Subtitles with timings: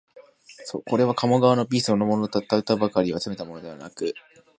[0.89, 4.15] これは鴨川の美そのものをうたった歌ばかりを集めたものではなく、